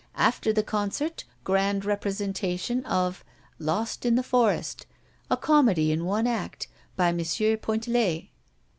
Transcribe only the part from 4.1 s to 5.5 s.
the Forest, a